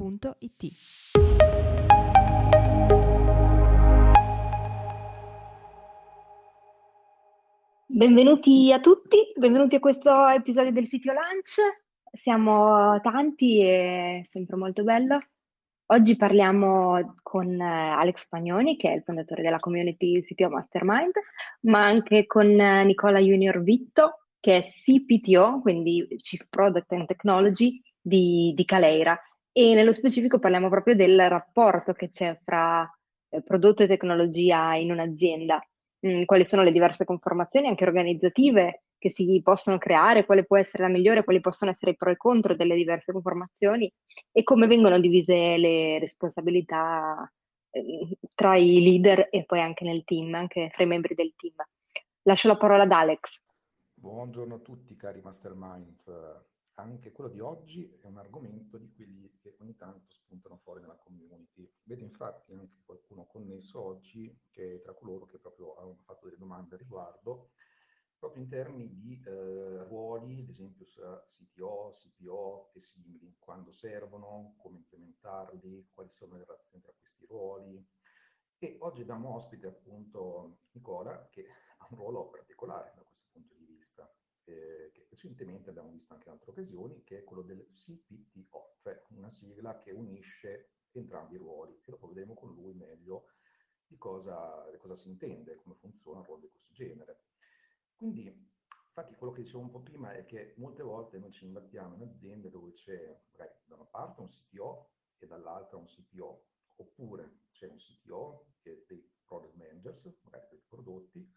[0.00, 0.72] www.it.
[7.86, 11.60] Benvenuti a tutti, benvenuti a questo episodio del sito Lunch.
[12.10, 15.18] Siamo tanti e sempre molto bello.
[15.92, 21.12] Oggi parliamo con eh, Alex Pagnoni, che è il fondatore della community CTO Mastermind,
[21.62, 27.82] ma anche con eh, Nicola Junior Vitto, che è CPTO, quindi Chief Product and Technology
[28.00, 29.20] di, di Caleira
[29.52, 32.88] e nello specifico parliamo proprio del rapporto che c'è fra
[33.30, 35.60] eh, prodotto e tecnologia in un'azienda,
[36.06, 40.82] mm, quali sono le diverse conformazioni anche organizzative che si possono creare, quale può essere
[40.82, 43.90] la migliore, quali possono essere i pro e contro delle diverse conformazioni
[44.30, 47.30] e come vengono divise le responsabilità
[47.70, 51.54] eh, tra i leader e poi anche nel team, anche fra i membri del team.
[52.22, 53.40] Lascio la parola ad Alex.
[53.94, 56.02] Buongiorno a tutti cari mastermind
[56.80, 60.96] anche quello di oggi è un argomento di quelli che ogni tanto spuntano fuori nella
[60.96, 61.70] community.
[61.82, 66.38] Vedo infatti anche qualcuno connesso oggi che è tra coloro che proprio hanno fatto delle
[66.38, 67.50] domande a riguardo,
[68.18, 74.78] proprio in termini di eh, ruoli, ad esempio CTO, CPO e simili, quando servono, come
[74.78, 77.88] implementarli, quali sono le relazioni tra questi ruoli.
[78.58, 81.46] E oggi abbiamo ospite appunto Nicola che
[81.78, 84.10] ha un ruolo particolare da questo punto di vista
[84.50, 89.02] eh, che recentemente abbiamo visto anche in altre occasioni, che è quello del CPTO, cioè
[89.10, 93.26] una sigla che unisce entrambi i ruoli e dopo vedremo con lui meglio
[93.86, 97.24] di cosa, di cosa si intende, come funziona un ruolo di questo genere.
[97.94, 101.94] Quindi, infatti, quello che dicevo un po' prima è che molte volte noi ci imbattiamo
[101.94, 106.44] in aziende dove c'è magari da una parte un CTO e dall'altra un CPO,
[106.76, 111.28] oppure c'è un CTO e dei product managers, magari per prodotti,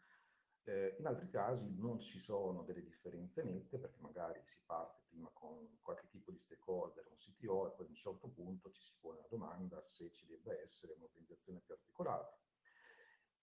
[0.66, 5.30] eh, in altri casi non ci sono delle differenze nette perché magari si parte prima
[5.34, 8.96] con qualche tipo di stakeholder, un CTO, e poi a un certo punto ci si
[9.00, 12.38] pone la domanda se ci debba essere un'organizzazione più articolata.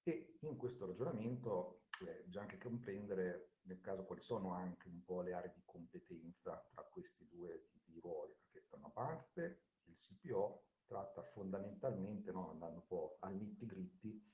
[0.02, 5.20] E in questo ragionamento eh, bisogna anche comprendere nel caso quali sono anche un po'
[5.20, 9.94] le aree di competenza tra questi due tipi di ruoli, perché da una parte il
[9.94, 14.24] CPO tratta fondamentalmente, no, andando un po' al nitty gritty,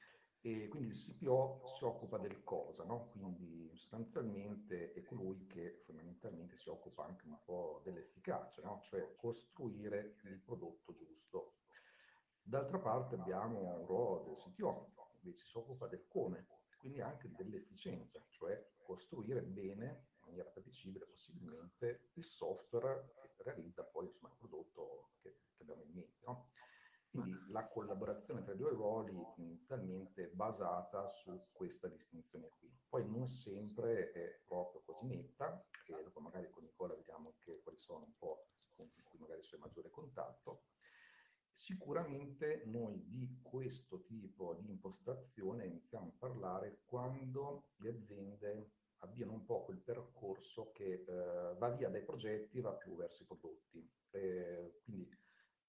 [0.47, 3.09] e quindi il CPO si occupa del cosa, no?
[3.11, 8.81] quindi sostanzialmente è colui che fondamentalmente si occupa anche un po' dell'efficacia, no?
[8.85, 11.56] cioè costruire il prodotto giusto.
[12.41, 16.47] D'altra parte abbiamo un ruolo del CTO, invece si occupa del come,
[16.79, 24.06] quindi anche dell'efficienza, cioè costruire bene, in maniera praticibile possibilmente, il software che realizza poi
[24.06, 26.19] insomma, il prodotto che, che abbiamo in mente.
[26.25, 26.51] No?
[27.22, 32.71] Quindi la collaborazione tra i due ruoli inizialmente basata su questa distinzione qui.
[32.88, 37.78] Poi non sempre è proprio così netta, e dopo magari con Nicola vediamo anche quali
[37.78, 40.65] sono un po' i punti in cui magari c'è maggiore contatto.
[41.50, 49.44] Sicuramente noi di questo tipo di impostazione iniziamo a parlare quando le aziende avviano un
[49.44, 53.91] po' quel percorso che eh, va via dai progetti e va più verso i prodotti.
[54.10, 55.09] Eh, quindi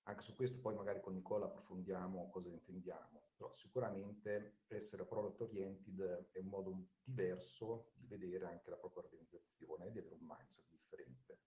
[0.08, 6.30] anche su questo poi magari con Nicola approfondiamo cosa intendiamo, però sicuramente essere product oriented
[6.32, 11.40] è un modo diverso di vedere anche la propria organizzazione, di avere un mindset differente.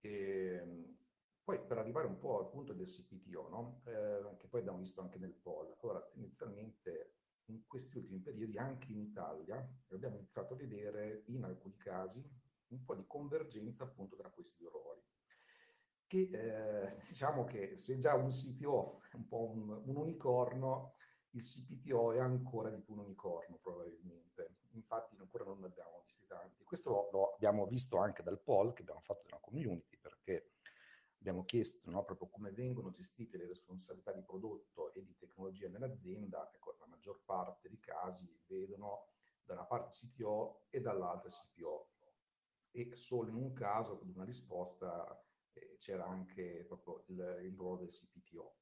[0.00, 0.96] E, ehm,
[1.42, 3.82] poi per arrivare un po' al punto del CPTO, no?
[3.86, 7.14] eh, che poi abbiamo visto anche nel poll, allora tendenzialmente
[7.46, 12.22] in questi ultimi periodi anche in Italia abbiamo iniziato a vedere in alcuni casi
[12.68, 15.02] un po' di convergenza appunto tra questi due ruoli
[16.12, 20.96] che eh, diciamo che se già un CTO è un po' un, un, unicorno,
[21.30, 24.56] il CPTO è ancora di più un unicorno probabilmente.
[24.72, 26.64] Infatti ancora non ne abbiamo visti tanti.
[26.64, 30.50] Questo lo, abbiamo visto anche dal poll che abbiamo fatto nella community, perché
[31.18, 36.50] abbiamo chiesto no, proprio come vengono gestite le responsabilità di prodotto e di tecnologia nell'azienda.
[36.52, 39.06] Ecco, la maggior parte dei casi vedono
[39.44, 41.88] da una parte CTO e dall'altra CPO.
[42.70, 45.18] E solo in un caso, con una risposta
[45.54, 48.56] eh, c'era anche proprio il, il, ruolo del CPTO.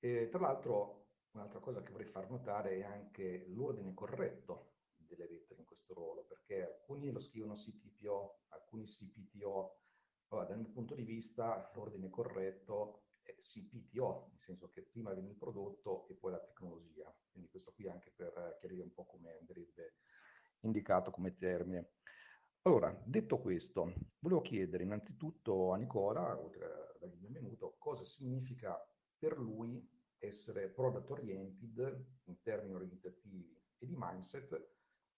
[0.00, 5.60] E, tra l'altro, un'altra cosa che vorrei far notare è anche l'ordine corretto delle lettere
[5.60, 9.80] in questo ruolo, perché alcuni lo scrivono CTPO, alcuni CPTO,
[10.28, 15.30] Allora, dal mio punto di vista, l'ordine corretto è CPTO, nel senso che prima viene
[15.30, 17.14] il prodotto e poi la tecnologia.
[17.30, 19.96] Quindi questo qui anche per chiarire un po' come andrebbe
[20.60, 21.92] indicato come termine.
[22.68, 28.78] Allora, detto questo, volevo chiedere innanzitutto a Nicola, oltre a dargli il benvenuto, cosa significa
[29.16, 29.82] per lui
[30.18, 34.52] essere product oriented in termini organizzativi e di mindset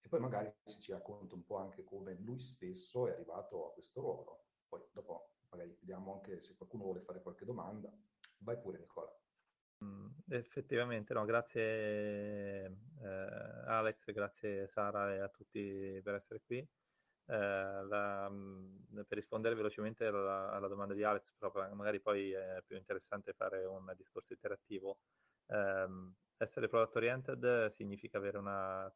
[0.00, 3.72] e poi magari si ci racconta un po' anche come lui stesso è arrivato a
[3.72, 4.44] questo ruolo.
[4.68, 7.92] Poi dopo magari vediamo anche se qualcuno vuole fare qualche domanda.
[8.44, 9.12] Vai pure Nicola.
[9.84, 12.64] Mm, effettivamente, no, grazie
[13.02, 16.64] eh, Alex, grazie Sara e a tutti per essere qui.
[17.30, 18.28] Eh, la,
[19.06, 23.64] per rispondere velocemente alla, alla, domanda di Alex, però magari poi è più interessante fare
[23.64, 24.98] un discorso interattivo.
[25.46, 25.86] Eh,
[26.38, 28.92] essere product oriented significa avere una,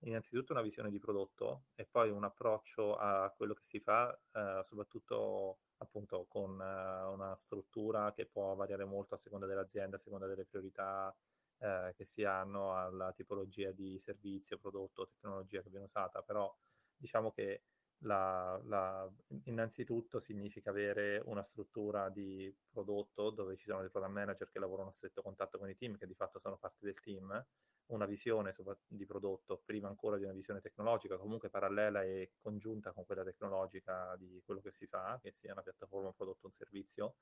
[0.00, 4.60] innanzitutto una visione di prodotto e poi un approccio a quello che si fa, eh,
[4.62, 10.26] soprattutto appunto con eh, una struttura che può variare molto a seconda dell'azienda, a seconda
[10.26, 11.14] delle priorità
[11.58, 16.54] eh, che si hanno, alla tipologia di servizio, prodotto, tecnologia che viene usata, però
[17.02, 17.62] diciamo che
[18.04, 19.08] la, la,
[19.44, 24.88] innanzitutto significa avere una struttura di prodotto dove ci sono dei product manager che lavorano
[24.88, 27.44] a stretto contatto con i team, che di fatto sono parte del team,
[27.86, 28.52] una visione
[28.86, 34.16] di prodotto, prima ancora di una visione tecnologica, comunque parallela e congiunta con quella tecnologica
[34.16, 37.16] di quello che si fa, che sia una piattaforma, un prodotto, un servizio,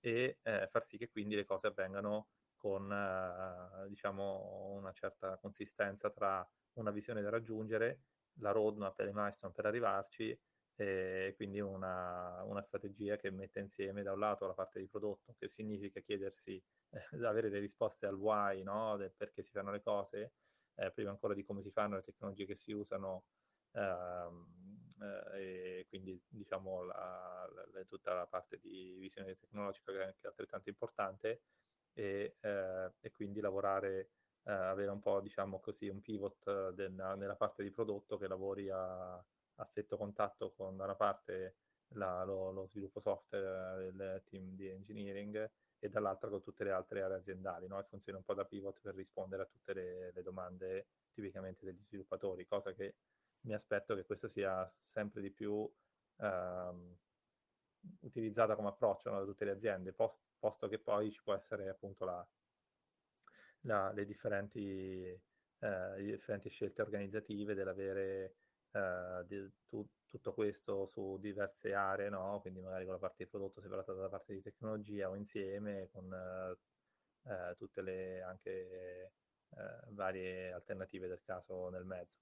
[0.00, 6.10] e eh, far sì che quindi le cose avvengano con eh, diciamo una certa consistenza
[6.10, 8.00] tra una visione da raggiungere
[8.40, 10.38] la roadmap e le milestone per arrivarci
[10.80, 15.34] e quindi una, una, strategia che mette insieme da un lato la parte di prodotto,
[15.36, 18.96] che significa chiedersi, eh, avere le risposte al why, no?
[18.96, 20.34] del perché si fanno le cose,
[20.76, 23.24] eh, prima ancora di come si fanno, le tecnologie che si usano,
[23.72, 30.04] ehm, eh, e quindi diciamo la, la, tutta la parte di visione tecnologica che è
[30.04, 31.42] anche altrettanto importante,
[31.92, 34.10] e, eh, e quindi lavorare
[34.48, 38.70] eh, avere un po', diciamo così, un pivot del, nella parte di prodotto che lavori
[38.70, 41.56] a, a stretto contatto con da una parte
[41.88, 47.02] la, lo, lo, sviluppo software del team di engineering e dall'altra con tutte le altre
[47.02, 47.78] aree aziendali, no?
[47.78, 51.82] e funziona un po' da pivot per rispondere a tutte le, le domande tipicamente degli
[51.82, 52.96] sviluppatori, cosa che
[53.42, 55.70] mi aspetto che questo sia sempre di più
[56.16, 56.96] ehm,
[58.00, 59.18] utilizzata come approccio no?
[59.18, 62.26] da tutte le aziende, post, posto che poi ci può essere appunto la,
[63.68, 65.20] la, le, differenti, eh,
[65.58, 68.34] le, differenti, scelte organizzative dell'avere
[68.72, 72.40] eh, di, tu, tutto questo su diverse aree, no?
[72.40, 76.12] quindi magari con la parte di prodotto separata dalla parte di tecnologia o insieme con
[76.12, 79.12] eh, tutte le anche
[79.50, 82.18] eh, varie alternative del caso nel mezzo.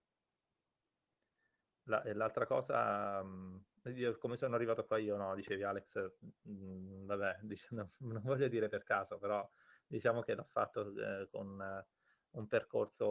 [1.88, 7.06] La, l'altra cosa, mh, mm, come sono arrivato qua io, no, dicevi Alex, mh, mm,
[7.06, 9.48] vabbè, dic- non, non voglio dire per caso, però
[9.86, 11.86] diciamo che l'ho fatto eh, con eh,
[12.30, 13.06] un percorso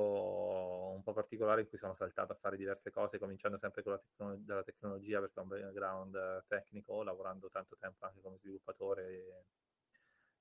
[0.93, 3.99] un po' particolare in cui sono saltato a fare diverse cose, cominciando sempre con la
[3.99, 9.45] tecno- dalla tecnologia perché ho un background eh, tecnico, lavorando tanto tempo anche come sviluppatore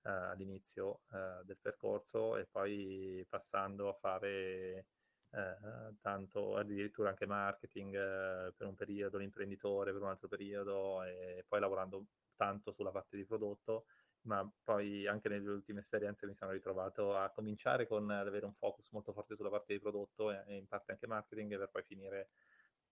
[0.03, 4.87] eh, all'inizio eh, del percorso e poi passando a fare
[5.31, 5.57] eh,
[6.01, 11.61] tanto addirittura anche marketing eh, per un periodo, l'imprenditore per un altro periodo e poi
[11.61, 13.87] lavorando tanto sulla parte di prodotto
[14.25, 18.55] ma poi anche nelle ultime esperienze mi sono ritrovato a cominciare con ad avere un
[18.55, 22.31] focus molto forte sulla parte di prodotto e, in parte anche marketing per poi finire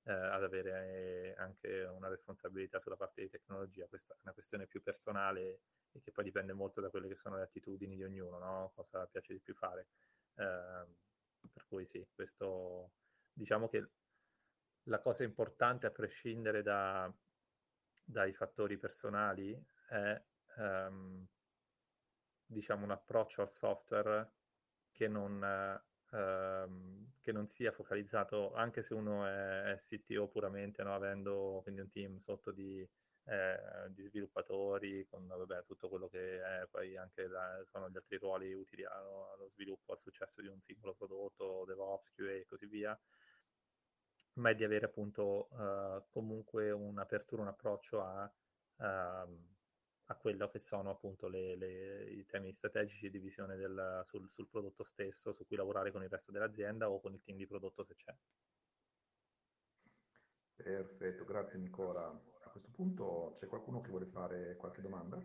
[0.05, 3.87] eh, ad avere anche una responsabilità sulla parte di tecnologia.
[3.87, 5.61] Questa è una questione più personale
[5.93, 8.73] e che poi dipende molto da quelle che sono le attitudini di ognuno, no?
[8.75, 9.89] cosa piace di più fare.
[10.35, 10.87] Eh,
[11.53, 12.93] per cui sì, questo
[13.33, 13.89] diciamo che
[14.85, 17.13] la cosa importante a prescindere da,
[18.05, 19.59] dai fattori personali
[19.89, 20.21] è
[20.59, 21.22] ehm,
[22.53, 24.31] diciamo un approccio al software
[24.93, 25.43] che non,
[26.11, 30.95] ehm, che non sia focalizzato, anche se uno è, è CTO puramente, no?
[30.95, 32.87] avendo quindi un team sotto di,
[33.25, 33.59] eh,
[33.91, 38.53] di sviluppatori, con vabbè, tutto quello che è poi anche la, sono gli altri ruoli
[38.53, 42.99] utili allo, allo sviluppo, al successo di un singolo prodotto, DevOps, QA e così via
[44.35, 48.33] ma è di avere appunto uh, comunque un'apertura, un approccio a,
[48.77, 49.52] uh,
[50.13, 54.49] a quello che sono appunto le, le, i temi strategici di visione del, sul, sul,
[54.49, 57.83] prodotto stesso, su cui lavorare con il resto dell'azienda o con il team di prodotto
[57.83, 58.15] se c'è.
[60.55, 62.07] Perfetto, grazie Nicola.
[62.45, 65.21] A questo punto c'è qualcuno che vuole fare qualche domanda?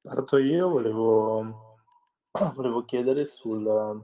[0.00, 1.78] Parto io, volevo,
[2.54, 4.00] volevo chiedere sul,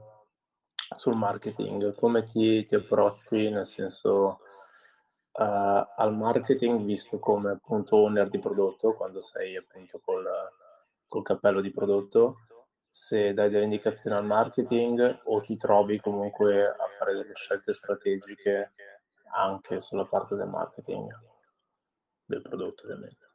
[0.89, 4.41] sul, marketing, come ti, ti approcci, nel senso
[5.33, 10.27] uh, al marketing visto come appunto owner di prodotto, quando sei appunto col,
[11.07, 12.37] col cappello di prodotto,
[12.87, 18.73] se dai delle indicazioni al marketing o ti trovi comunque a fare delle scelte strategiche
[19.35, 21.11] anche sulla parte del marketing
[22.25, 23.31] del prodotto ovviamente.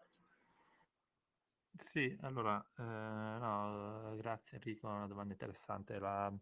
[1.78, 5.98] Sì, allora, eh, no, grazie Enrico, una domanda interessante.
[5.98, 6.32] La,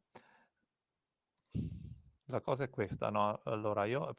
[2.27, 3.41] la cosa è questa, no?
[3.45, 4.15] Allora, io,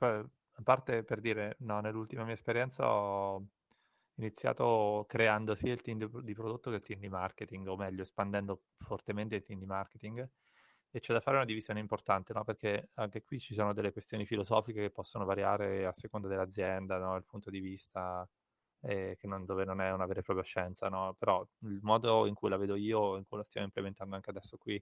[0.59, 3.45] a parte per dire, no, nell'ultima mia esperienza ho
[4.15, 8.63] iniziato creando sia il team di, prodotto che il team di marketing, o meglio, espandendo
[8.79, 10.27] fortemente il team di marketing.
[10.89, 12.43] E c'è da fare una divisione importante, no?
[12.43, 17.15] Perché anche qui ci sono delle questioni filosofiche che possono variare a seconda dell'azienda, no?
[17.15, 18.27] Il punto di vista
[18.81, 21.15] eh, non, dove non è una vera e propria scienza, no?
[21.19, 24.57] Però il modo in cui la vedo io, in cui la stiamo implementando anche adesso
[24.57, 24.81] qui,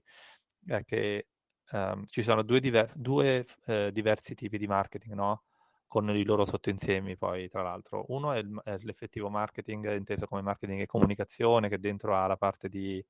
[0.66, 1.26] è che
[1.72, 5.42] um, ci sono due, diver- due eh, diversi tipi di marketing, no?
[5.88, 8.04] Con i loro sottoinsiemi poi, tra l'altro.
[8.08, 12.36] Uno è, il, è l'effettivo marketing, inteso come marketing e comunicazione, che dentro ha la
[12.36, 13.04] parte di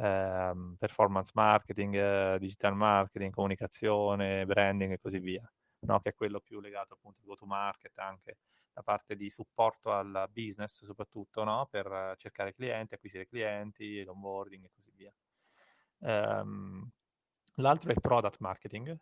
[0.00, 5.48] ehm, performance marketing, eh, digital marketing, comunicazione, branding e così via,
[5.80, 6.00] no?
[6.00, 8.38] che è quello più legato appunto al go to market, anche
[8.72, 11.66] la parte di supporto al business soprattutto, no?
[11.70, 15.12] per cercare clienti, acquisire clienti, l'onboarding e così via.
[15.98, 16.88] Um,
[17.56, 18.96] l'altro è il product marketing,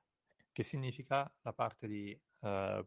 [0.51, 2.85] che significa la parte di uh,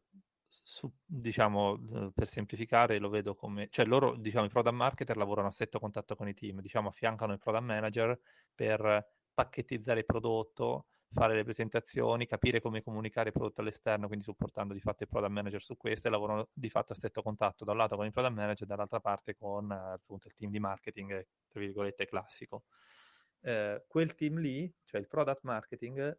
[0.72, 5.52] su, diciamo, per semplificare, lo vedo come, cioè loro, diciamo, i product marketer lavorano a
[5.52, 8.18] stretto contatto con i team, diciamo, affiancano il product manager
[8.56, 14.74] per pacchettizzare il prodotto, fare le presentazioni, capire come comunicare il prodotto all'esterno, quindi supportando
[14.74, 17.74] di fatto il product manager su questo e lavorano di fatto a stretto contatto da
[17.74, 21.60] un lato con il product manager dall'altra parte con appunto il team di marketing, tra
[21.60, 22.64] virgolette, classico.
[23.42, 26.18] Eh, quel team lì, cioè il product marketing,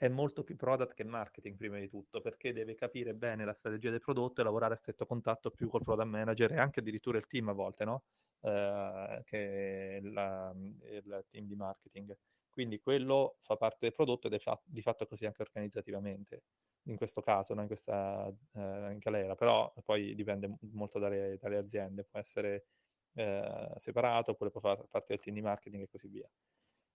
[0.00, 3.90] è molto più product che marketing prima di tutto, perché deve capire bene la strategia
[3.90, 7.26] del prodotto e lavorare a stretto contatto più col product manager e anche addirittura il
[7.26, 8.04] team a volte, no?
[8.40, 12.16] Eh, che è la, il team di marketing.
[12.48, 16.44] Quindi quello fa parte del prodotto ed è fa- di fatto così anche organizzativamente,
[16.84, 17.60] in questo caso, no?
[17.60, 22.64] in questa eh, in galera, però poi dipende molto dalle, dalle aziende, può essere
[23.16, 26.30] eh, separato oppure può fare parte del team di marketing e così via.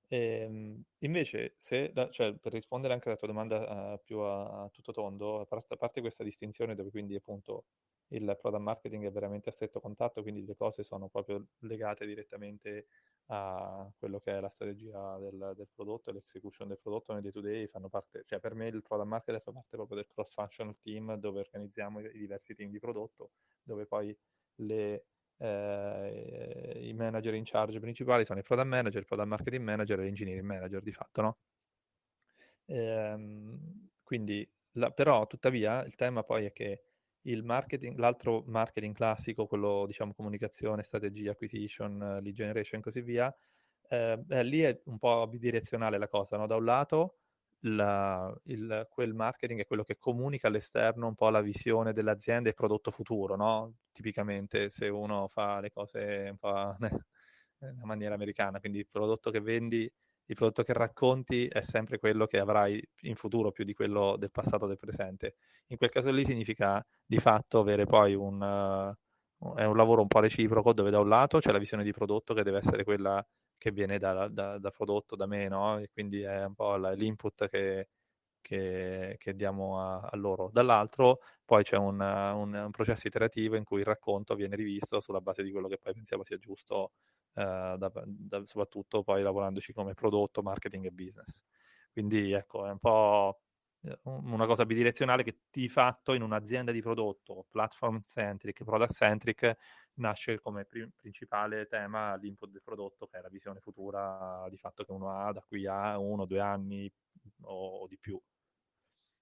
[0.08, 4.70] E, ehm, invece, se, cioè, per rispondere anche alla tua domanda uh, più a, a,
[4.70, 7.66] tutto tondo, a parte, a parte, questa distinzione dove quindi appunto
[8.10, 12.88] il product marketing è veramente a stretto contatto, quindi le cose sono proprio legate direttamente
[13.28, 17.42] a quello che è la strategia del, del prodotto l'execution del prodotto nel day to
[17.42, 20.78] day, fanno parte, cioè per me il product marketing fa parte proprio del cross functional
[20.80, 23.32] team dove organizziamo i, i diversi team di prodotto,
[23.64, 24.16] dove poi
[24.60, 30.00] le eh, i manager in charge principali sono il product manager, il product marketing manager
[30.00, 31.38] e l'engineering manager di fatto, no?
[32.68, 36.82] Ehm, quindi, la, però, tuttavia, il tema poi è che
[37.22, 43.34] il marketing, l'altro marketing classico, quello diciamo comunicazione, strategia, acquisition, lead generation e così via,
[43.90, 46.46] eh, eh, lì è un po' bidirezionale la cosa, no?
[46.48, 47.18] Da un lato
[47.66, 52.50] la, il, quel marketing è quello che comunica all'esterno un po' la visione dell'azienda e
[52.50, 53.76] il prodotto futuro, no?
[53.92, 56.76] Tipicamente se uno fa le cose un po'
[57.60, 59.92] nella maniera americana, quindi il prodotto che vendi,
[60.28, 64.32] il prodotto che racconti è sempre quello che avrai in futuro più di quello del
[64.32, 65.36] passato o del presente.
[65.68, 70.08] In quel caso lì significa di fatto avere poi un, uh, è un lavoro un
[70.08, 73.26] po' reciproco dove da un lato c'è la visione di prodotto che deve essere quella
[73.58, 75.80] che viene da, da, da, prodotto da me, no?
[75.80, 77.90] E quindi è un po' l'input che,
[78.42, 80.50] che, che diamo a, a, loro.
[80.52, 85.22] Dall'altro poi c'è un, un, un, processo iterativo in cui il racconto viene rivisto sulla
[85.22, 86.92] base di quello che poi pensiamo sia giusto,
[87.34, 87.92] eh, da,
[88.44, 91.42] soprattutto poi lavorandoci come prodotto, marketing e business.
[91.92, 93.40] Quindi ecco, è un po'
[94.04, 99.58] una cosa bidirezionale che di fatto in un'azienda di prodotto platform centric, product centric,
[99.96, 104.84] nasce come pri- principale tema l'input del prodotto, che è la visione futura di fatto
[104.84, 106.92] che uno ha da qui a uno, o due anni
[107.42, 108.14] o, o di più.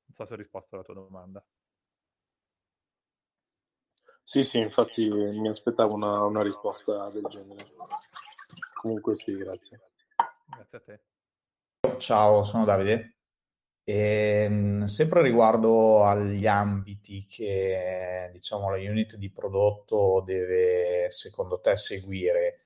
[0.05, 1.45] Non so se ho risposto alla tua domanda.
[4.25, 7.73] Sì, sì, infatti mi aspettavo una, una risposta del genere.
[8.73, 9.91] Comunque sì, grazie.
[10.45, 11.03] Grazie a te.
[11.97, 13.17] Ciao, sono Davide.
[13.85, 21.75] E, ehm, sempre riguardo agli ambiti che diciamo la unit di prodotto deve secondo te
[21.75, 22.59] seguire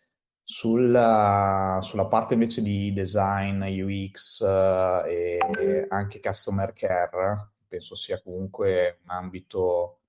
[0.44, 9.00] sulla, sulla parte invece di design, UX eh, e anche customer care, penso sia comunque
[9.04, 10.00] un ambito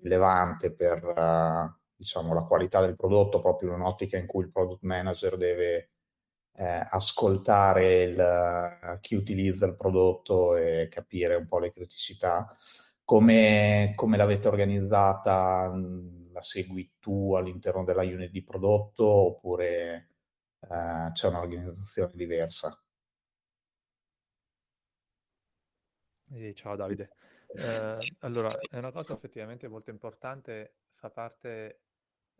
[0.00, 4.82] rilevante per uh, diciamo, la qualità del prodotto, proprio in un'ottica in cui il product
[4.82, 5.90] manager deve
[6.56, 12.46] eh, ascoltare il, chi utilizza il prodotto e capire un po' le criticità.
[13.04, 15.72] come, come l'avete organizzata?
[16.32, 20.10] La segui tu all'interno della unit di prodotto oppure
[20.60, 22.78] eh, c'è un'organizzazione diversa?
[26.28, 27.10] Sì, ciao Davide.
[27.54, 31.80] Eh, allora, è una cosa effettivamente molto importante, fa parte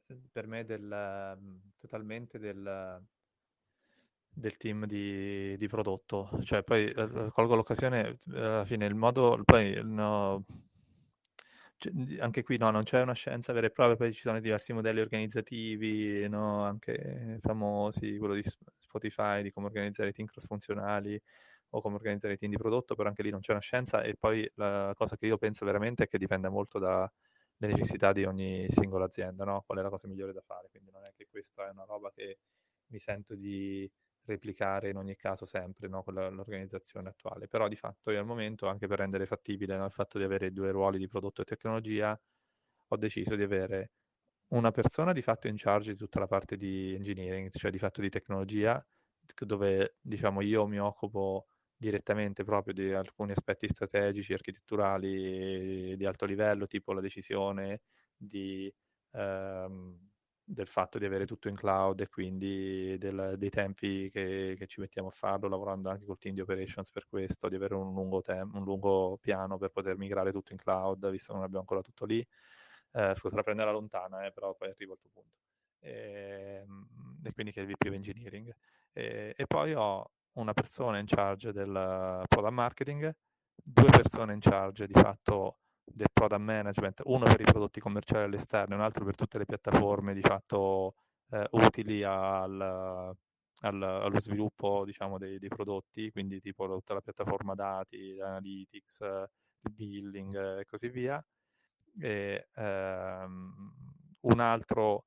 [0.06, 1.38] eh, per me del,
[1.78, 3.02] totalmente del,
[4.36, 6.28] del team di, di, prodotto.
[6.42, 10.44] Cioè, poi eh, colgo l'occasione, alla fine il modo, poi no,
[11.78, 14.72] cioè, anche qui no, non c'è una scienza vera e propria, poi ci sono diversi
[14.74, 18.44] modelli organizzativi, no, anche famosi, quello di
[18.78, 21.20] Spotify, di come organizzare i team cross funzionali
[21.70, 24.16] o come organizzare i team di prodotto, però anche lì non c'è una scienza e
[24.16, 27.10] poi la cosa che io penso veramente è che dipende molto dalle
[27.58, 29.62] necessità di ogni singola azienda, no?
[29.66, 32.12] qual è la cosa migliore da fare, quindi non è che questa è una roba
[32.14, 32.38] che
[32.88, 33.90] mi sento di
[34.26, 36.02] replicare in ogni caso sempre no?
[36.02, 37.48] con l'organizzazione attuale.
[37.48, 39.84] Però di fatto io al momento, anche per rendere fattibile no?
[39.86, 42.18] il fatto di avere due ruoli di prodotto e tecnologia,
[42.88, 43.92] ho deciso di avere
[44.48, 48.00] una persona di fatto in charge di tutta la parte di engineering, cioè di fatto
[48.00, 48.84] di tecnologia,
[49.44, 56.66] dove diciamo io mi occupo direttamente proprio di alcuni aspetti strategici, architetturali di alto livello,
[56.66, 57.82] tipo la decisione
[58.16, 58.72] di
[59.12, 60.05] ehm,
[60.48, 64.78] del fatto di avere tutto in cloud e quindi del, dei tempi che, che, ci
[64.80, 68.20] mettiamo a farlo, lavorando anche col team di operations per questo, di avere un lungo,
[68.20, 71.82] tem- un lungo piano per poter migrare tutto in cloud, visto che non abbiamo ancora
[71.82, 72.24] tutto lì.
[72.92, 75.40] Eh, scusa, la prenderà lontana, eh, però poi arrivo al tuo punto.
[75.80, 78.56] E, ehm, e quindi che è il VP of Engineering.
[78.92, 83.14] E, e, poi ho una persona in charge del product marketing,
[83.52, 88.74] due persone in charge di fatto del product management, uno per i prodotti commerciali all'esterno
[88.74, 90.94] e un altro per tutte le piattaforme di fatto
[91.30, 97.54] eh, utili al, al, allo sviluppo diciamo, dei, dei, prodotti, quindi tipo tutta la piattaforma
[97.54, 101.24] dati, analytics, il billing e così via.
[102.00, 103.74] E, ehm,
[104.20, 105.04] un altro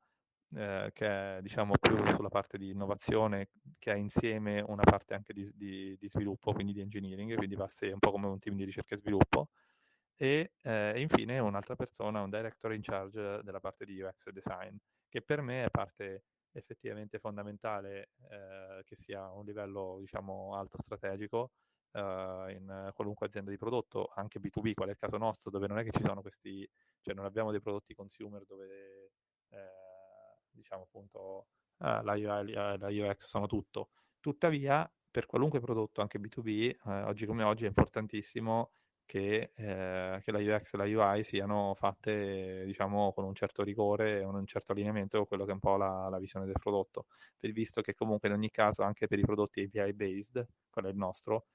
[0.56, 5.34] eh, che è diciamo più sulla parte di innovazione, che ha insieme una parte anche
[5.34, 8.40] di, di, di sviluppo, quindi di engineering, quindi va a sé un po' come un
[8.40, 9.50] team di ricerca e sviluppo
[10.22, 14.76] e eh, infine un'altra persona, un director in charge della parte di UX design,
[15.08, 20.78] che per me è parte effettivamente fondamentale eh, che sia a un livello diciamo alto
[20.82, 21.52] strategico
[21.94, 25.80] eh, in qualunque azienda di prodotto, anche B2B, qual è il caso nostro, dove non
[25.80, 29.12] è che ci sono questi, cioè non abbiamo dei prodotti consumer dove
[29.52, 29.58] eh,
[30.52, 33.92] diciamo appunto eh, la, UI, la UX sono tutto.
[34.20, 38.72] Tuttavia, per qualunque prodotto, anche B2B, eh, oggi come oggi è importantissimo
[39.10, 44.20] che, eh, che, la UX e la UI siano fatte diciamo con un certo rigore
[44.20, 47.08] e un certo allineamento con quello che è un po' la, la visione del prodotto,
[47.36, 50.92] per, visto che comunque in ogni caso anche per i prodotti API based, quello è
[50.92, 51.48] il nostro,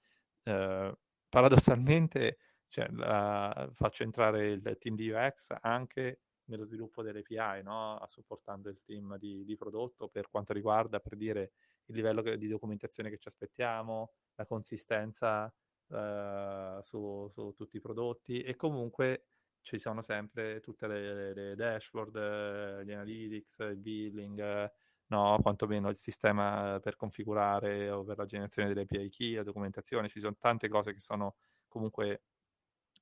[0.42, 0.96] eh,
[1.28, 8.02] paradossalmente cioè, la, faccio entrare il team di UX anche nello sviluppo delle API, no?
[8.06, 11.52] supportando il team di, di, prodotto per quanto riguarda, per dire,
[11.86, 15.54] il livello di documentazione che ci aspettiamo, la consistenza
[15.88, 19.26] uh, su, su, tutti i prodotti e comunque
[19.60, 24.70] ci sono sempre tutte le, le dashboard, gli analytics, il billing,
[25.06, 30.08] no, quantomeno il sistema per configurare o per la generazione delle API key, la documentazione,
[30.08, 31.36] ci sono tante cose che sono
[31.68, 32.22] comunque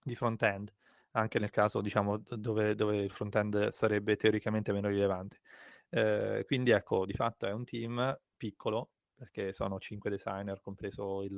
[0.03, 0.73] di front-end,
[1.12, 5.40] anche nel caso diciamo dove, dove il front-end sarebbe teoricamente meno rilevante.
[5.90, 8.90] Eh, quindi ecco, di fatto è un team piccolo
[9.22, 11.30] perché sono cinque designer, compreso il,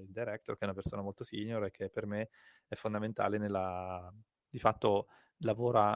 [0.00, 2.30] il, director, che è una persona molto senior e che per me
[2.66, 4.10] è fondamentale nella...
[4.48, 5.08] di fatto
[5.40, 5.94] lavora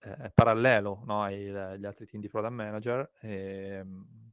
[0.00, 4.30] eh, parallelo no, agli altri team di product manager ehm,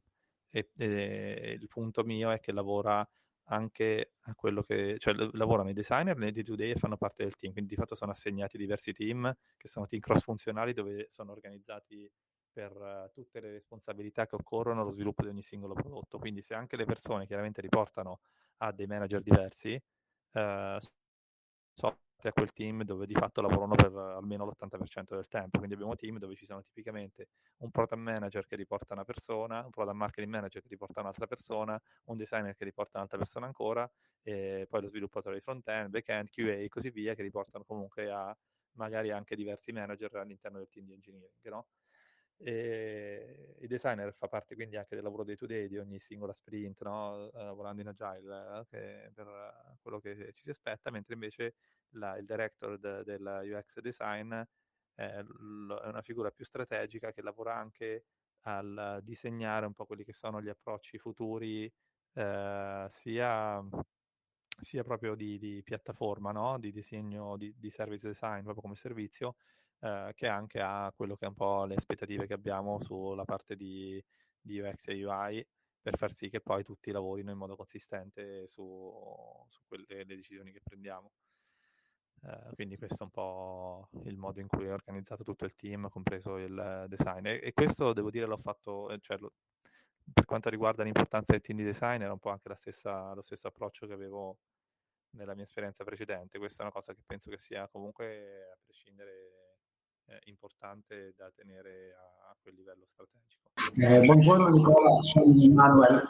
[0.50, 3.08] e, e, e, il punto mio è che lavora
[3.44, 7.52] anche a quello che, cioè lavorano i designer nei day-to-day e fanno parte del team,
[7.52, 12.10] quindi di fatto sono assegnati diversi team che sono team cross funzionali dove sono organizzati
[12.56, 16.18] per uh, tutte le responsabilità che occorrono allo sviluppo di ogni singolo prodotto.
[16.18, 18.20] Quindi se anche le persone chiaramente riportano
[18.58, 20.78] a dei manager diversi, uh,
[21.74, 25.58] so a quel team dove di fatto lavorano per almeno l'80% del tempo.
[25.58, 29.70] Quindi abbiamo team dove ci sono tipicamente un product manager che riporta una persona, un
[29.70, 33.88] product marketing manager che riporta un'altra persona, un designer che riporta un'altra persona ancora,
[34.22, 38.34] e poi lo sviluppatore di front-end, back-end, QA e così via, che riportano comunque a
[38.72, 41.48] magari anche diversi manager all'interno del team di engineering.
[41.48, 41.66] No?
[42.38, 46.34] E il designer fa parte quindi anche del lavoro day to day di ogni singola
[46.34, 47.30] sprint, no?
[47.32, 51.54] lavorando in agile eh, per quello che ci si aspetta, mentre invece
[51.90, 54.32] la, il director de, della UX design
[54.94, 58.04] è, l- è, una figura più strategica che lavora anche
[58.42, 61.72] al disegnare un po' quelli che sono gli approcci futuri,
[62.14, 63.64] eh, sia
[64.58, 66.58] sia proprio di, di piattaforma, no?
[66.58, 69.36] di disegno, di, di, service design proprio come servizio,
[69.80, 73.56] eh, che anche ha quello che è un po' le aspettative che abbiamo sulla parte
[73.56, 74.02] di,
[74.40, 75.46] di UX e UI
[75.80, 78.92] per far sì che poi tutti lavorino in modo consistente su,
[79.48, 81.12] su quelle le decisioni che prendiamo.
[82.22, 85.88] Uh, quindi questo è un po' il modo in cui è organizzato tutto il team,
[85.88, 87.26] compreso il design.
[87.26, 89.34] E, e questo devo dire l'ho fatto, eh, cioè, lo,
[90.12, 93.46] per quanto riguarda l'importanza del team di design, era un po' anche stessa, lo stesso
[93.46, 94.38] approccio che avevo
[95.10, 96.38] nella mia esperienza precedente.
[96.38, 99.45] Questa è una cosa che penso che sia comunque, a prescindere,
[100.06, 103.50] eh, importante da tenere a, a, quel livello strategico.
[103.76, 106.02] Eh, buongiorno Nicola, sono Manuel.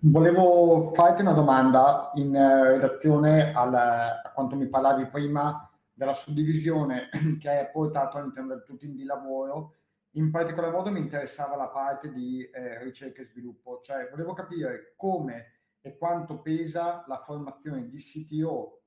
[0.00, 7.08] Volevo farti una domanda in uh, relazione al, a quanto mi parlavi prima della suddivisione
[7.40, 9.76] che hai portato all'interno del tuo team di lavoro
[10.16, 14.94] in particolar modo mi interessava la parte di eh, ricerca e sviluppo, cioè volevo capire
[14.96, 18.82] come e quanto pesa la formazione di CTO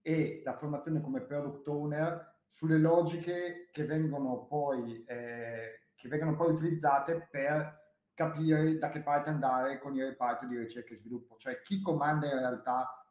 [0.00, 6.52] e la formazione come product owner sulle logiche che vengono poi, eh, che vengono poi
[6.52, 7.78] utilizzate per
[8.12, 12.26] capire da che parte andare con il reparto di ricerca e sviluppo, cioè chi comanda
[12.26, 13.02] in realtà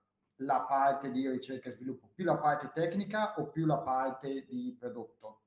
[0.42, 4.76] la parte di ricerca e sviluppo, più la parte tecnica o più la parte di
[4.78, 5.42] prodotto?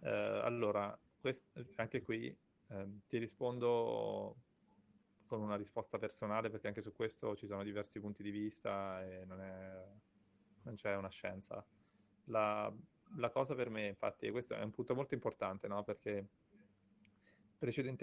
[0.00, 2.36] Uh, allora, quest- anche qui
[2.68, 4.36] eh, ti rispondo
[5.26, 9.24] con una risposta personale perché anche su questo ci sono diversi punti di vista e
[9.24, 9.86] non, è,
[10.62, 11.64] non c'è una scienza.
[12.24, 12.72] La,
[13.16, 15.82] la, cosa per me, infatti, questo è un punto molto importante, no?
[15.82, 16.28] perché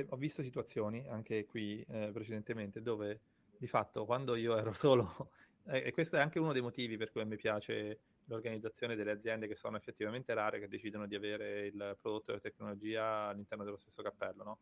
[0.10, 3.22] ho visto situazioni anche qui eh, precedentemente dove
[3.58, 5.32] di fatto quando io ero solo,
[5.66, 9.56] e questo è anche uno dei motivi per cui mi piace l'organizzazione delle aziende che
[9.56, 14.02] sono effettivamente rare, che decidono di avere il prodotto e la tecnologia all'interno dello stesso
[14.02, 14.60] cappello, no?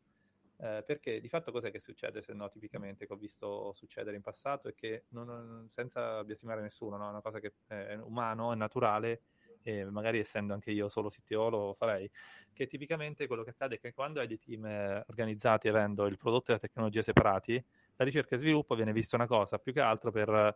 [0.58, 4.22] Eh, perché di fatto cos'è che succede se no tipicamente che ho visto succedere in
[4.22, 7.08] passato è che non, senza biasimare nessuno, no?
[7.08, 9.22] è una cosa che è umano, è naturale
[9.68, 12.10] e magari essendo anche io solo CTO lo farei,
[12.54, 16.18] che tipicamente quello che accade è che quando hai dei team eh, organizzati avendo il
[16.18, 17.64] prodotto e la tecnologia separati,
[17.96, 20.56] la ricerca e sviluppo viene vista una cosa più che altro per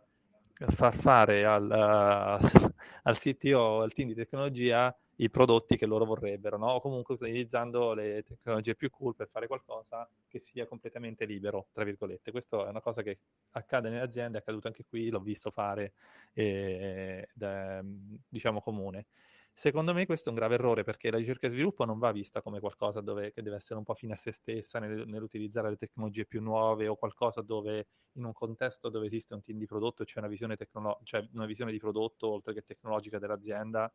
[0.68, 6.56] far fare al, uh, al CTO, al team di tecnologia, i prodotti che loro vorrebbero,
[6.56, 6.72] no?
[6.72, 11.84] o comunque utilizzando le tecnologie più cool per fare qualcosa che sia completamente libero, tra
[11.84, 12.30] virgolette.
[12.30, 13.18] Questa è una cosa che
[13.50, 15.92] accade nelle aziende, è accaduto anche qui, l'ho visto fare
[16.32, 17.80] ed è
[18.28, 19.06] diciamo comune.
[19.52, 22.40] Secondo me questo è un grave errore perché la ricerca e sviluppo non va vista
[22.40, 25.76] come qualcosa dove, che deve essere un po' fine a se stessa nel, nell'utilizzare le
[25.76, 30.02] tecnologie più nuove o qualcosa dove in un contesto dove esiste un team di prodotto
[30.02, 33.92] e c'è una visione, tecnolo- cioè una visione di prodotto oltre che tecnologica dell'azienda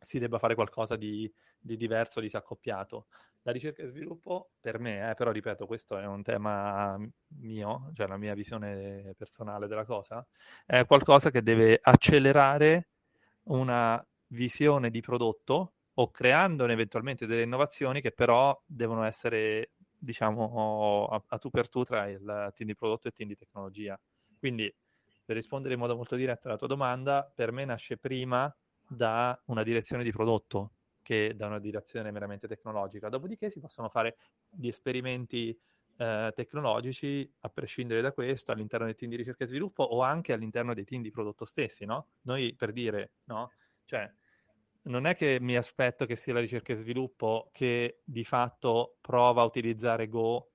[0.00, 3.06] si debba fare qualcosa di, di diverso, disaccoppiato.
[3.42, 6.98] La ricerca e sviluppo per me, eh, però ripeto, questo è un tema
[7.38, 10.26] mio, cioè la mia visione personale della cosa,
[10.64, 12.88] è qualcosa che deve accelerare
[13.44, 21.22] una visione di prodotto o creandone eventualmente delle innovazioni che però devono essere, diciamo, a,
[21.26, 23.98] a tu per tu tra il team di prodotto e il team di tecnologia.
[24.38, 24.74] Quindi,
[25.24, 28.52] per rispondere in modo molto diretto alla tua domanda, per me nasce prima
[28.88, 30.72] da una direzione di prodotto
[31.02, 33.08] che da una direzione meramente tecnologica.
[33.08, 34.16] Dopodiché si possono fare
[34.50, 35.56] gli esperimenti
[35.98, 40.32] eh, tecnologici a prescindere da questo all'interno del team di ricerca e sviluppo o anche
[40.32, 42.08] all'interno dei team di prodotto stessi, no?
[42.22, 43.52] Noi per dire, no?
[43.84, 44.12] Cioè,
[44.82, 49.42] non è che mi aspetto che sia la ricerca e sviluppo che di fatto prova
[49.42, 50.50] a utilizzare Go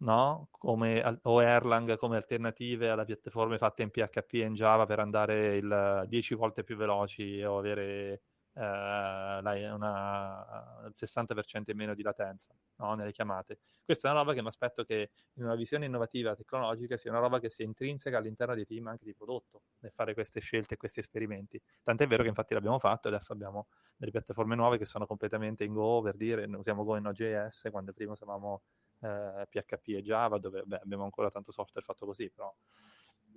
[0.00, 0.48] no?
[0.50, 5.56] come, o Erlang come alternative alle piattaforme fatte in PHP e in Java per andare
[5.56, 8.22] il 10 volte più veloci o avere
[8.54, 12.94] eh, una, il 60% in meno di latenza no?
[12.94, 13.58] nelle chiamate.
[13.84, 17.20] Questa è una roba che mi aspetto che in una visione innovativa tecnologica sia una
[17.20, 20.76] roba che sia intrinseca all'interno dei team anche di prodotto nel fare queste scelte e
[20.76, 21.60] questi esperimenti.
[21.82, 25.64] Tant'è vero che infatti l'abbiamo fatto e adesso abbiamo delle piattaforme nuove che sono completamente
[25.64, 28.62] in Go per dire, usiamo Go in Node.js quando prima usavamo
[29.00, 32.54] eh, PHP e Java dove beh, abbiamo ancora tanto software fatto così, però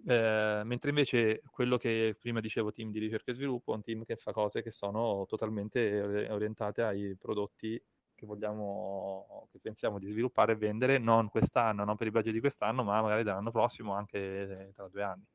[0.06, 4.04] eh, mentre invece quello che prima dicevo, team di ricerca e sviluppo, è un team
[4.04, 7.82] che fa cose che sono totalmente orientate ai prodotti
[8.14, 12.40] che vogliamo, che pensiamo di sviluppare e vendere, non quest'anno, non per i budget di
[12.40, 15.26] quest'anno, ma magari dall'anno prossimo, anche tra due anni.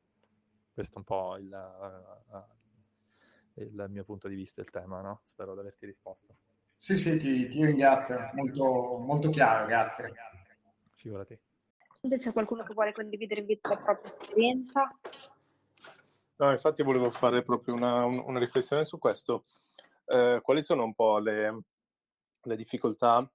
[0.73, 1.51] Questo è un po' il,
[2.31, 5.21] uh, il mio punto di vista, il tema, no?
[5.23, 6.35] Spero di averti risposto.
[6.81, 10.13] Sì, sì, ti, ti ringrazio, molto, molto chiaro, grazie.
[10.95, 11.37] Figurati.
[12.17, 14.97] C'è qualcuno che vuole condividere invece la propria esperienza?
[16.37, 19.43] No, infatti volevo fare proprio una, una riflessione su questo.
[20.05, 21.63] Eh, quali sono un po' le,
[22.43, 23.29] le difficoltà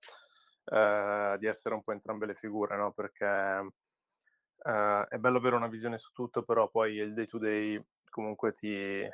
[0.65, 2.93] eh, di essere un po' entrambe le figure, no?
[2.93, 7.79] Perché uh, è bello avere una visione su tutto, però poi il day to day
[8.09, 9.07] comunque ti,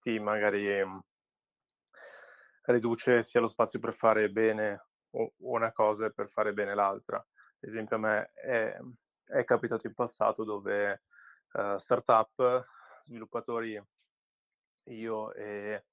[0.00, 0.82] ti magari
[2.70, 4.86] riduce sia lo spazio per fare bene
[5.38, 7.16] una cosa e per fare bene l'altra.
[7.16, 8.78] Ad esempio a me è,
[9.24, 11.02] è capitato in passato dove
[11.52, 12.66] uh, startup,
[13.02, 13.82] sviluppatori,
[14.84, 15.84] io e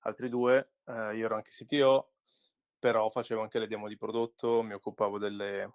[0.00, 2.12] altri due, uh, io ero anche CTO,
[2.78, 5.74] però facevo anche le demo di prodotto, mi occupavo delle,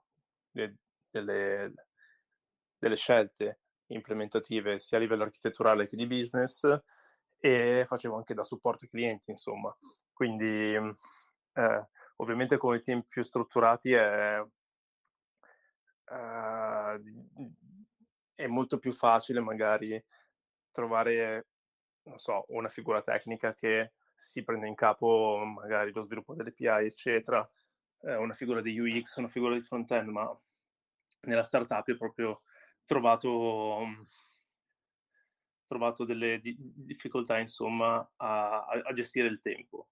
[0.50, 1.74] delle,
[2.78, 6.64] delle scelte implementative sia a livello architetturale che di business
[7.38, 9.76] e facevo anche da supporto ai clienti, insomma.
[10.14, 10.76] Quindi
[11.54, 14.40] eh, ovviamente con i team più strutturati è,
[16.06, 17.02] uh,
[18.36, 20.04] è molto più facile magari
[20.72, 21.48] trovare,
[22.04, 26.86] non so, una figura tecnica che si prende in capo magari lo sviluppo delle API,
[26.86, 27.50] eccetera,
[28.02, 30.40] eh, una figura di UX, una figura di front-end, ma
[31.22, 32.42] nella startup ho proprio
[32.86, 33.80] trovato,
[35.68, 39.90] trovato delle di- difficoltà, insomma, a, a, gestire il tempo,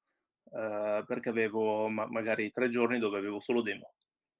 [0.51, 3.93] eh, perché avevo ma- magari tre giorni dove avevo solo demo,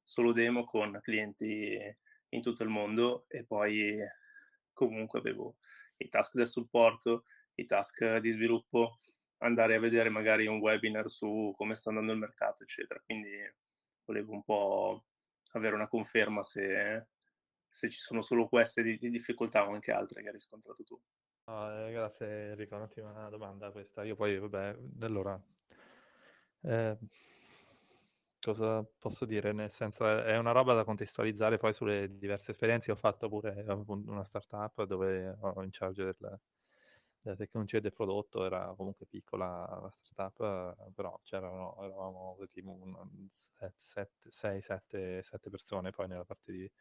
[0.04, 1.78] solo demo con clienti
[2.30, 3.98] in tutto il mondo e poi
[4.74, 5.58] comunque avevo
[5.98, 8.98] i task del supporto, i task di sviluppo,
[9.40, 13.02] andare a vedere magari un webinar su come sta andando il mercato, eccetera.
[13.06, 13.32] Quindi
[14.06, 15.06] volevo un po'
[15.54, 17.08] avere una conferma se,
[17.70, 21.00] se ci sono solo queste di, di, difficoltà o anche altre che hai riscontrato tu.
[21.46, 24.04] Oh, eh, grazie Enrico, un'ottima domanda questa.
[24.04, 25.42] Io poi, vabbè, allora,
[26.62, 26.98] eh,
[28.40, 29.52] cosa posso dire?
[29.52, 32.92] Nel senso, è, è, una roba da contestualizzare poi sulle diverse esperienze.
[32.92, 36.40] Ho fatto pure una startup dove ho in charge del,
[37.24, 42.78] la tecnologia del prodotto era comunque piccola la startup, però c'erano, eravamo tipo
[44.28, 46.72] 6, 7, persone poi nella parte di eh,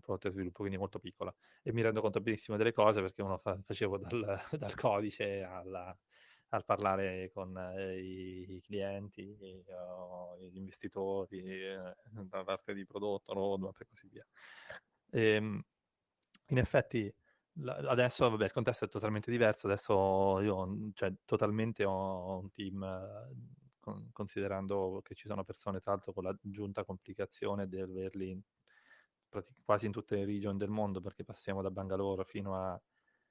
[0.00, 1.34] prodotto e sviluppo, quindi molto piccola.
[1.62, 5.96] E mi rendo conto benissimo delle cose perché uno fa, facevo dal, dal codice alla,
[6.50, 13.78] al parlare con eh, i, clienti, uh, gli investitori, eh, dalla parte di prodotto, roadmap
[13.80, 14.26] e così via.
[15.10, 15.64] E, ehm,
[16.50, 17.12] in effetti
[17.66, 23.28] adesso vabbè, il contesto è totalmente diverso, adesso io cioè, totalmente ho un team,
[23.80, 28.40] con, considerando che ci sono persone tra l'altro con l'aggiunta complicazione di averli in,
[29.64, 32.54] quasi in tutte le regioni del mondo, perché passiamo da Bangalore fino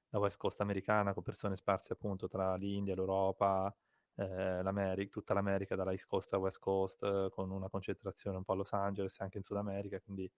[0.10, 3.74] alla West Coast americana, con persone sparse appunto tra l'India, l'Europa,
[4.16, 8.44] eh, l'America, tutta l'America, dalla East Coast alla West Coast, eh, con una concentrazione un
[8.44, 10.30] po' a Los Angeles e anche in Sud America, quindi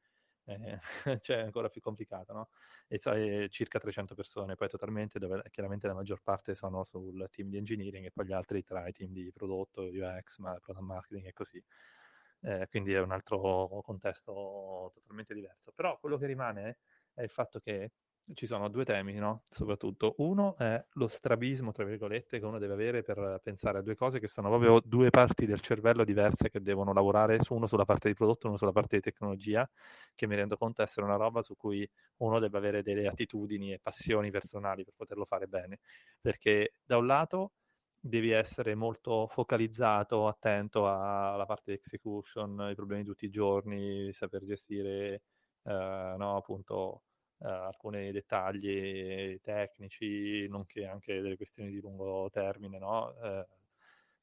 [0.45, 0.79] eh,
[1.21, 2.49] cioè è ancora più complicato, no?
[2.88, 7.27] E so, è circa 300 persone, poi totalmente, dove chiaramente la maggior parte sono sul
[7.29, 10.86] team di engineering e poi gli altri tra i team di prodotto, UX, ma product
[10.86, 11.63] marketing e così.
[12.41, 15.71] Eh, quindi è un altro contesto totalmente diverso.
[15.73, 16.79] Però quello che rimane
[17.13, 17.91] è il fatto che
[18.34, 19.42] ci sono due temi, no?
[19.50, 20.15] Soprattutto.
[20.18, 24.20] Uno è lo strabismo, tra virgolette, che uno deve avere per pensare a due cose
[24.20, 28.08] che sono proprio due parti del cervello diverse che devono lavorare, su uno sulla parte
[28.10, 29.70] di prodotto uno sulla parte di tecnologia,
[30.15, 33.80] che mi rendo conto essere una roba su cui uno deve avere delle attitudini e
[33.80, 35.80] passioni personali per poterlo fare bene.
[36.22, 37.54] Perché da un lato
[38.00, 44.13] devi essere molto focalizzato, attento alla parte di execution, ai problemi di tutti i giorni,
[44.13, 45.24] saper gestire,
[45.63, 47.04] eh, no, appunto
[47.39, 53.13] uh, alcuni dettagli tecnici, nonché anche delle questioni di lungo termine, no?
[53.21, 53.45] uh,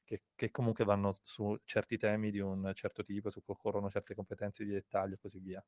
[0.03, 4.15] che, che, comunque vanno su certi temi di un certo tipo, su cui occorrono certe
[4.15, 5.63] competenze di dettaglio e così via.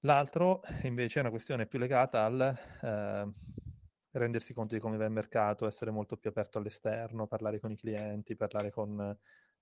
[0.00, 3.34] L'altro invece è una questione più legata al uh,
[4.12, 7.76] rendersi conto di come va il mercato, essere molto più aperto all'esterno, parlare con i
[7.76, 9.18] clienti, parlare con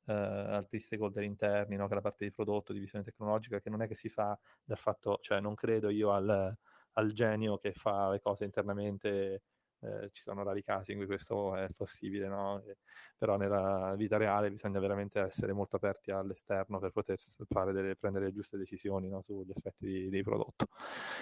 [0.09, 1.87] Uh, altri stakeholder interni, no?
[1.87, 4.79] che la parte di prodotto, di visione tecnologica, che non è che si fa dal
[4.79, 6.57] fatto, cioè non credo io al,
[6.99, 9.43] al genio che fa le cose internamente.
[9.81, 12.61] Eh, ci sono rari casi in cui questo è possibile, no?
[12.67, 12.79] E,
[13.17, 17.17] però nella vita reale bisogna veramente essere molto aperti all'esterno per poter
[17.73, 19.23] delle, prendere le giuste decisioni no?
[19.23, 20.67] sugli aspetti di, di, prodotto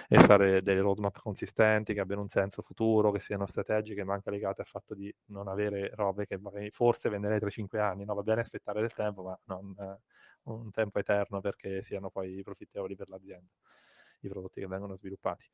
[0.07, 4.31] e fare delle roadmap consistenti che abbiano un senso futuro, che siano strategiche, ma anche
[4.31, 6.39] legate al fatto di non avere robe che
[6.71, 8.05] forse venderei tra cinque anni.
[8.05, 8.15] No?
[8.15, 9.99] Va bene aspettare del tempo, ma non eh,
[10.43, 13.51] un tempo eterno perché siano poi profittevoli per l'azienda
[14.27, 15.49] i prodotti che vengono sviluppati.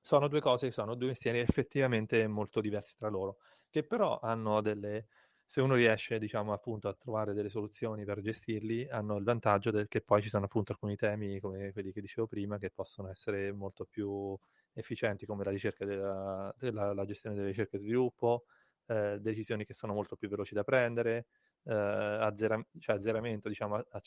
[0.00, 3.38] Sono due cose che sono due mestieri effettivamente molto diversi tra loro,
[3.70, 5.06] che però hanno delle,
[5.46, 9.88] se uno riesce, diciamo, appunto a trovare delle soluzioni per gestirli, hanno il vantaggio del,
[9.88, 13.52] che poi ci sono appunto alcuni temi come quelli che dicevo prima che possono essere
[13.52, 14.36] molto più
[14.72, 18.44] efficienti come la ricerca della, della la gestione delle ricerche e sviluppo,
[18.86, 21.26] eh, decisioni che sono molto più veloci da prendere,
[21.64, 24.02] eh, azzera- cioè azzeramento, diciamo, a,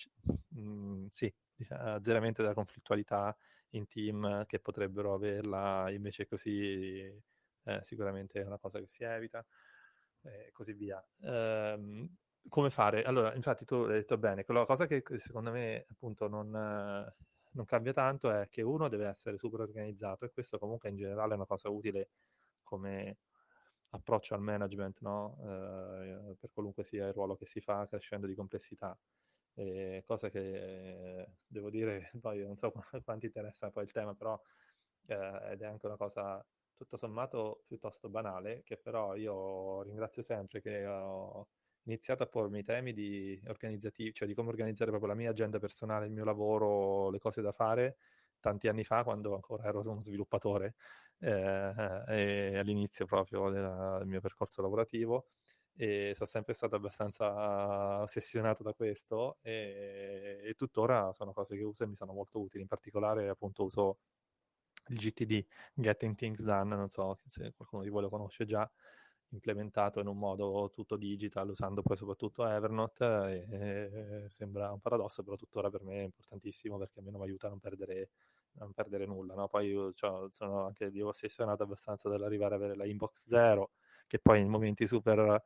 [0.49, 3.35] mh, mm, sì, diciamo, azzeramento della conflittualità
[3.71, 6.99] in team che potrebbero averla, invece così
[7.63, 9.45] eh, sicuramente è una cosa che si evita
[10.21, 11.03] e così via.
[11.19, 12.07] Um,
[12.47, 13.03] come fare?
[13.03, 17.93] Allora, infatti tu hai detto bene, quella cosa che secondo me appunto non, non cambia
[17.93, 21.45] tanto è che uno deve essere super organizzato e questo comunque in generale è una
[21.45, 22.09] cosa utile
[22.63, 23.17] come
[23.89, 25.37] approccio al management, no?
[25.41, 28.97] eh, per qualunque sia il ruolo che si fa crescendo di complessità.
[29.59, 32.71] E cosa che eh, devo dire, poi non so
[33.03, 34.39] quanti interessa poi il tema, però
[35.07, 40.61] eh, ed è anche una cosa tutto sommato piuttosto banale, che però io ringrazio sempre
[40.61, 41.47] che ho
[41.83, 46.05] iniziato a pormi temi di organizzativi, cioè di come organizzare proprio la mia agenda personale,
[46.05, 47.97] il mio lavoro, le cose da fare,
[48.39, 50.75] tanti anni fa quando ancora ero uno sviluppatore
[51.19, 55.27] eh, all'inizio proprio della, del mio percorso lavorativo
[55.79, 61.83] e sono sempre stato abbastanza ossessionato da questo e, e, tuttora sono cose che uso
[61.83, 63.99] e mi sono molto utili, in particolare appunto uso
[64.87, 68.69] il GTD, Getting Things Done, non so se qualcuno di voi lo conosce già,
[69.29, 75.21] implementato in un modo tutto digital usando poi soprattutto Evernote e, e sembra un paradosso
[75.21, 78.09] però tuttora per me è importantissimo perché almeno mi aiuta a non perdere,
[78.59, 79.47] a non perdere nulla no?
[79.49, 83.71] poi io, cioè, sono anche io ossessionato abbastanza dall'arrivare ad avere la inbox zero
[84.07, 85.41] che poi in momenti super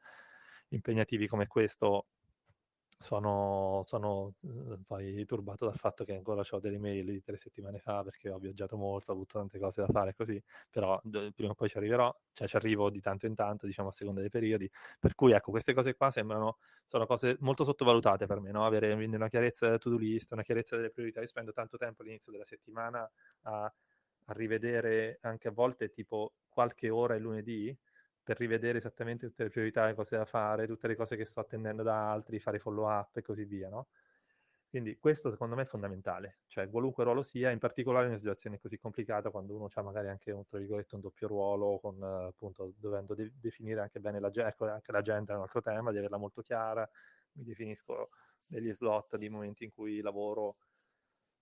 [0.69, 2.07] impegnativi come questo
[3.01, 7.79] sono, sono eh, poi turbato dal fatto che ancora ho delle mail di tre settimane
[7.79, 11.51] fa perché ho viaggiato molto, ho avuto tante cose da fare così, però d- prima
[11.51, 14.29] o poi ci arriverò, cioè ci arrivo di tanto in tanto, diciamo a seconda dei
[14.29, 14.69] periodi,
[14.99, 18.65] per cui ecco, queste cose qua sembrano, sono cose molto sottovalutate per me, no?
[18.65, 22.31] avere una chiarezza della to-do list, una chiarezza delle priorità, io spendo tanto tempo all'inizio
[22.31, 23.09] della settimana
[23.43, 27.75] a, a rivedere anche a volte tipo qualche ora il lunedì,
[28.31, 31.41] per rivedere esattamente tutte le priorità, le cose da fare, tutte le cose che sto
[31.41, 33.89] attendendo da altri, fare follow up e così via, no?
[34.69, 38.57] Quindi questo secondo me è fondamentale, cioè qualunque ruolo sia, in particolare in una situazione
[38.57, 43.33] così complicata, quando uno ha magari anche un, un doppio ruolo, con, appunto, dovendo de-
[43.35, 46.89] definire anche bene l'agenda, ecco, anche l'agenda è un altro tema, di averla molto chiara,
[47.33, 48.11] mi definisco
[48.45, 50.55] degli slot di momenti in cui lavoro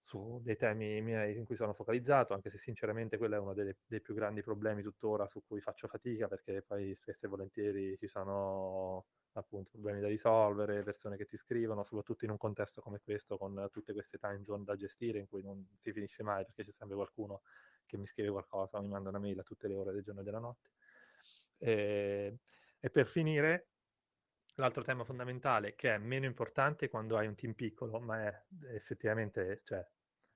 [0.01, 3.77] su dei temi miei in cui sono focalizzato, anche se sinceramente quello è uno delle,
[3.85, 8.07] dei più grandi problemi tuttora su cui faccio fatica, perché poi spesso e volentieri ci
[8.07, 13.37] sono appunto problemi da risolvere, persone che ti scrivono, soprattutto in un contesto come questo,
[13.37, 16.71] con tutte queste time zone da gestire, in cui non si finisce mai, perché c'è
[16.71, 17.41] sempre qualcuno
[17.85, 20.21] che mi scrive qualcosa o mi manda una mail a tutte le ore del giorno
[20.21, 20.69] e della notte.
[21.57, 22.37] E,
[22.79, 23.67] e per finire,
[24.59, 28.43] l'altro tema fondamentale, che è meno importante quando hai un team piccolo, ma è
[28.73, 29.85] effettivamente, cioè,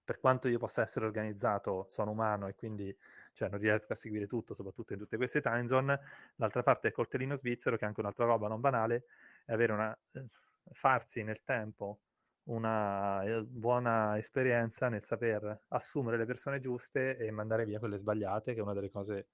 [0.04, 2.96] per quanto io possa essere organizzato, sono umano e quindi
[3.34, 6.00] cioè, non riesco a seguire tutto, soprattutto in tutte queste time zone.
[6.36, 9.06] L'altra parte è il coltellino svizzero, che è anche un'altra roba non banale,
[9.46, 10.26] è avere una, eh,
[10.72, 12.00] farsi nel tempo
[12.46, 18.54] una eh, buona esperienza nel saper assumere le persone giuste e mandare via quelle sbagliate,
[18.54, 19.28] che è una delle cose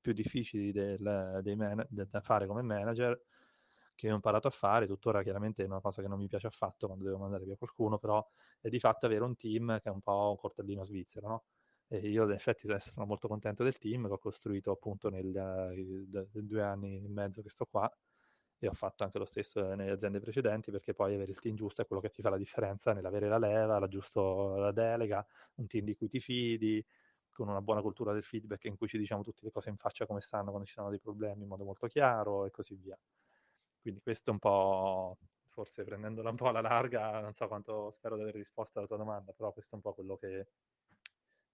[0.00, 1.00] più difficili del,
[1.56, 3.18] man- da fare come manager
[3.94, 6.86] che ho imparato a fare, tuttora chiaramente è una cosa che non mi piace affatto
[6.86, 8.26] quando devo mandare via qualcuno, però
[8.60, 11.44] è di fatto avere un team che è un po' un cortellino svizzero, no?
[11.88, 15.30] E io in effetti sono molto contento del team che ho costruito appunto nel
[16.32, 17.90] due anni e mezzo che sto qua
[18.58, 21.82] e ho fatto anche lo stesso nelle aziende precedenti perché poi avere il team giusto
[21.82, 25.24] è quello che ti fa la differenza nell'avere la leva, la, giusto, la delega,
[25.56, 26.84] un team di cui ti fidi,
[27.32, 30.06] con una buona cultura del feedback in cui ci diciamo tutte le cose in faccia
[30.06, 32.98] come stanno quando ci sono dei problemi in modo molto chiaro e così via.
[33.84, 35.18] Quindi questo è un po',
[35.50, 38.96] forse prendendola un po' alla larga, non so quanto spero di aver risposto alla tua
[38.96, 40.46] domanda, però questo è un po' quello che,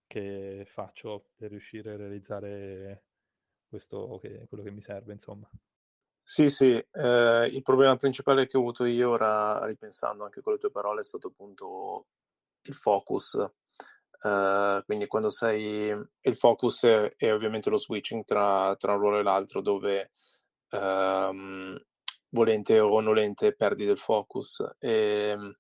[0.07, 3.03] che faccio per riuscire a realizzare
[3.67, 5.51] questo che, quello che mi serve, insomma.
[6.23, 10.61] Sì, sì, eh, il problema principale che ho avuto io ora, ripensando anche con le
[10.61, 12.07] tue parole, è stato appunto
[12.63, 13.45] il focus.
[14.23, 19.19] Uh, quindi quando sei il focus è, è, ovviamente lo switching tra, tra un ruolo
[19.19, 20.13] e l'altro dove
[20.73, 21.77] um,
[22.31, 25.55] volente o nolente perdi del focus e ehm,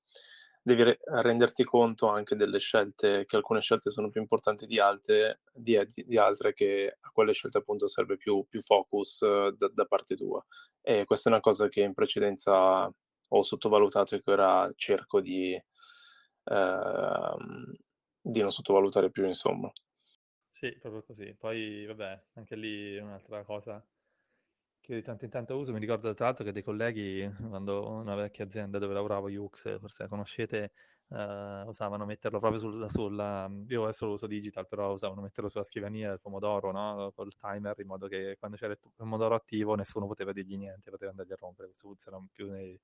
[0.62, 5.40] devi re- renderti conto anche delle scelte, che alcune scelte sono più importanti di altre,
[5.52, 9.84] di, di altre che a quelle scelte appunto serve più, più focus uh, da, da,
[9.86, 10.44] parte tua.
[10.82, 12.92] E questa è una cosa che in precedenza
[13.32, 15.60] ho sottovalutato e che ora cerco di,
[16.44, 17.74] uh,
[18.20, 19.70] di non sottovalutare più, insomma.
[20.50, 21.34] Sì, proprio così.
[21.38, 23.82] Poi, vabbè, anche lì un'altra cosa
[24.90, 25.72] che di tanto in tanto uso.
[25.72, 30.02] Mi ricordo tra l'altro che dei colleghi, quando una vecchia azienda dove lavoravo, Ux, forse
[30.02, 30.72] la conoscete,
[31.08, 33.50] uh, usavano metterlo proprio sul, sulla...
[33.68, 37.12] Io adesso lo uso digital, però usavano metterlo sulla scrivania del pomodoro, no?
[37.14, 41.10] Col timer, in modo che quando c'era il pomodoro attivo nessuno poteva dirgli niente, poteva
[41.10, 41.68] andargli a rompere.
[41.68, 42.78] Questo funziona più nei,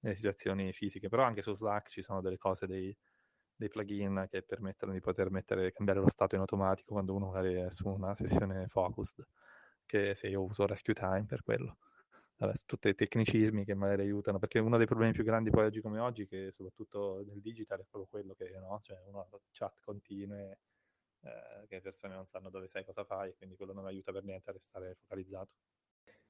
[0.00, 2.94] nelle situazioni fisiche, però anche su Slack ci sono delle cose, dei,
[3.54, 7.54] dei plugin che permettono di poter mettere, cambiare lo stato in automatico quando uno magari
[7.54, 9.24] è su una sessione focused,
[9.86, 11.78] che se io uso Rescue Time per quello.
[12.66, 15.98] Tutti i tecnicismi che magari aiutano, perché uno dei problemi più grandi poi oggi come
[16.00, 18.78] oggi, che soprattutto nel digital, è proprio quello che no?
[18.82, 20.58] cioè uno ha chat continue,
[21.22, 24.24] eh, che le persone non sanno dove sei, cosa fai, quindi quello non aiuta per
[24.24, 25.54] niente a restare focalizzato.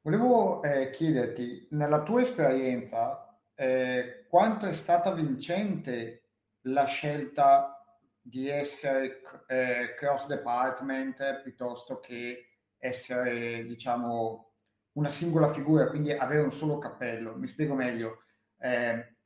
[0.03, 6.23] Volevo eh, chiederti, nella tua esperienza, eh, quanto è stata vincente
[6.63, 7.77] la scelta
[8.21, 12.56] di essere eh, cross department piuttosto che
[12.87, 14.53] essere, diciamo,
[14.93, 17.35] una singola figura, quindi avere un solo cappello.
[17.37, 18.23] Mi spiego meglio.
[18.59, 19.17] Eh,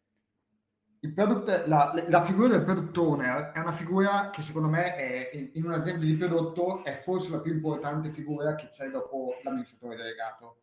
[1.14, 5.64] product, la, la, figura del product owner è una figura che secondo me è, in
[5.64, 10.62] un'azienda di prodotto è forse la più importante figura che c'è dopo l'amministratore delegato.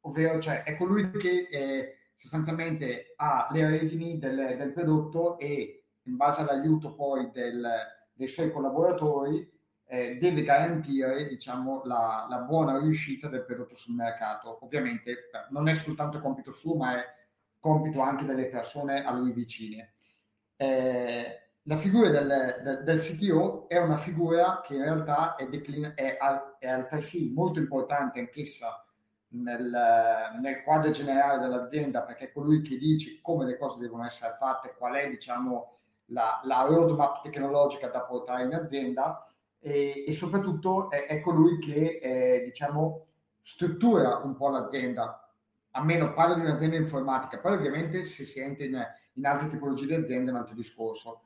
[0.00, 6.16] Ovvero, cioè, è colui che eh, sostanzialmente ha le redini del, del, prodotto e in
[6.16, 7.66] base all'aiuto poi del,
[8.12, 9.59] dei suoi collaboratori
[9.92, 14.64] eh, deve garantire diciamo, la, la, buona riuscita del prodotto sul mercato.
[14.64, 17.04] Ovviamente non è soltanto compito suo, ma è
[17.58, 19.94] compito anche delle persone a lui vicine.
[20.54, 25.92] Eh, la figura del, del, del, CTO è una figura che in realtà è, declin-
[25.96, 26.18] è,
[26.60, 28.84] è altresì molto importante anch'essa
[29.30, 34.34] nel, nel, quadro generale dell'azienda perché è colui che dice come le cose devono essere
[34.38, 39.24] fatte, qual è diciamo, la, la roadmap tecnologica da portare in azienda
[39.60, 43.06] e, e soprattutto è, è, colui che eh, diciamo,
[43.42, 45.24] struttura un po' l'azienda.
[45.72, 49.86] A meno parlo di un'azienda informatica, poi ovviamente se si entra in, in altre tipologie
[49.86, 51.22] di aziende è un altro discorso.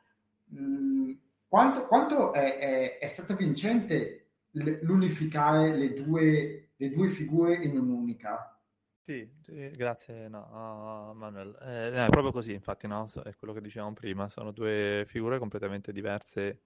[0.55, 1.13] Mm,
[1.49, 8.59] quanto, quanto è, è, è, stata vincente l'unificare le due, le due figure in un'unica?
[9.01, 11.57] Sì, sì, grazie no, Manuel.
[11.63, 13.07] Eh, è proprio così, infatti, no?
[13.23, 16.61] è quello che dicevamo prima, sono due figure completamente diverse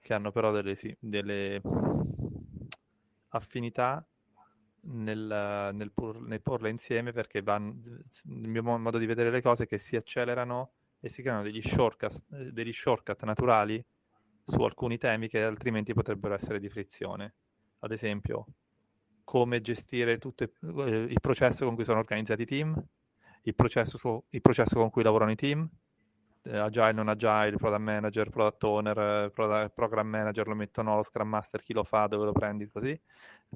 [0.00, 1.60] che hanno però delle, delle
[3.28, 4.06] affinità
[4.80, 7.80] nel, nel, pur, nel, porle insieme perché vanno,
[8.24, 11.62] il mio modo di vedere le cose è che si accelerano e si creano degli
[11.62, 13.84] shortcut, degli shortcut naturali
[14.44, 17.34] su alcuni temi che altrimenti potrebbero essere di frizione.
[17.80, 18.46] Ad esempio,
[19.24, 20.52] come gestire tutto il,
[21.10, 22.82] il processo con cui sono organizzati i team,
[23.42, 25.87] il processo, su, il processo con cui lavorano i team, eh,
[26.42, 31.28] agile, non agile, product manager, product owner, eh, product, program manager lo mettono, lo scrum
[31.28, 32.98] master chi lo fa, dove lo prendi, così.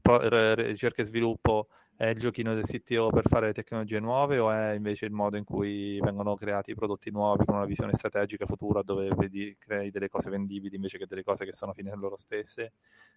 [0.00, 0.20] Pro,
[0.54, 1.68] ricerca e sviluppo
[2.02, 5.44] è il giochino del CTO per fare tecnologie nuove o è invece il modo in
[5.44, 10.28] cui vengono creati prodotti nuovi con una visione strategica futura dove vedi, crei delle cose
[10.28, 12.72] vendibili invece che delle cose che sono fine loro stesse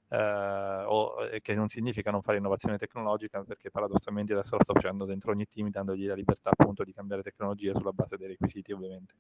[0.10, 5.06] eh, o che non significa non fare innovazione tecnologica perché paradossalmente adesso lo sto facendo
[5.06, 9.16] dentro ogni team dandogli la libertà appunto di cambiare tecnologia sulla base dei requisiti ovviamente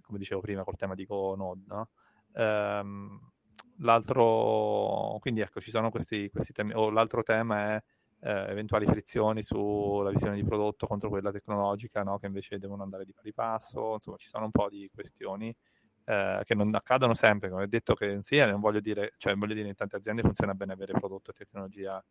[0.00, 1.88] come dicevo prima col tema di Go Node, no?
[2.32, 3.30] ehm,
[3.78, 7.82] l'altro, quindi ecco, ci sono questi, questi temi, o l'altro tema è
[8.24, 12.18] eh, eventuali frizioni sulla visione di prodotto contro quella tecnologica, no?
[12.18, 15.54] che invece devono andare di pari passo, insomma ci sono un po' di questioni
[16.04, 19.54] eh, che non accadono sempre, come ho detto che sì, non voglio dire, cioè voglio
[19.54, 22.02] dire in tante aziende funziona bene avere prodotto e tecnologia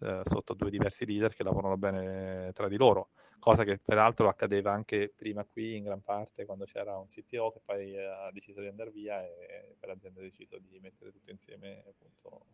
[0.00, 4.72] eh, sotto due diversi leader che lavorano bene tra di loro, cosa che peraltro accadeva
[4.72, 8.66] anche prima qui in gran parte quando c'era un CTO che poi ha deciso di
[8.66, 12.46] andare via e l'azienda ha deciso di mettere tutto insieme appunto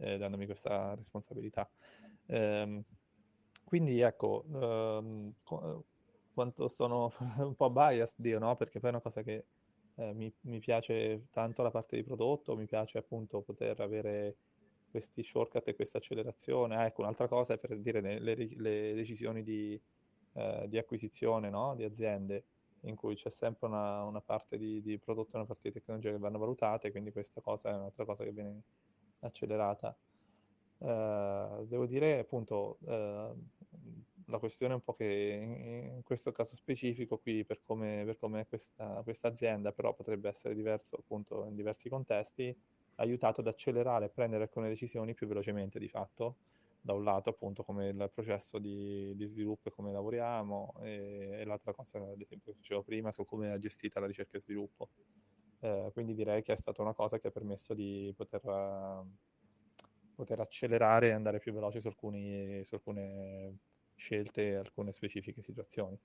[0.00, 1.68] eh, dandomi questa responsabilità.
[2.26, 2.82] Ehm,
[3.64, 5.34] quindi ecco, ehm,
[6.32, 8.56] quanto sono un po' biased, io, no?
[8.56, 9.44] Perché poi è una cosa che
[9.96, 14.36] eh, mi, mi, piace tanto la parte di prodotto, mi piace appunto poter avere
[14.90, 16.76] questi shortcut e questa accelerazione.
[16.76, 19.80] Ah, ecco, un'altra cosa è per dire le, le, le decisioni di,
[20.32, 21.74] eh, di acquisizione no?
[21.76, 22.44] di aziende
[22.84, 26.10] in cui c'è sempre una, una parte di, di, prodotto e una parte di tecnologia
[26.10, 28.62] che vanno valutate, quindi questa cosa è un'altra cosa che viene
[29.20, 29.96] accelerata.
[30.78, 33.36] Uh, devo dire appunto uh,
[34.30, 38.16] la questione è un po' che in, in questo caso specifico qui per come, per
[38.16, 42.56] come questa, azienda però potrebbe essere diverso appunto in diversi contesti
[42.96, 46.36] aiutato ad accelerare e prendere alcune decisioni più velocemente di fatto,
[46.80, 51.44] da un lato appunto come il processo di, di sviluppo e come lavoriamo e, e,
[51.44, 54.88] l'altra cosa ad esempio che dicevo prima su come è gestita la ricerca e sviluppo.
[55.60, 58.40] Eh, quindi direi che è stata una cosa che ha permesso di poter,
[60.14, 63.58] poter accelerare e andare più veloce su, alcuni, su alcune
[63.94, 65.98] scelte e alcune specifiche situazioni.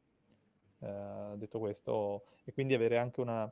[0.80, 3.51] Eh, detto questo, e quindi avere anche una,